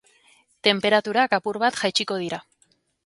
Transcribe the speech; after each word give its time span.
Tenperaturak 0.67 1.35
apur 1.39 1.59
bat 1.65 1.77
jaitsiko 1.83 2.19
dira. 2.23 2.41